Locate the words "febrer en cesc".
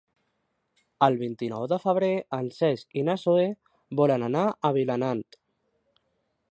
1.83-2.99